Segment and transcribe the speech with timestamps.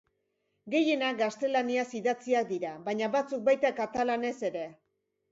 [0.75, 4.65] Gehienak gaztelaniaz idatziak dira, baina batzuk baita katalanez ere.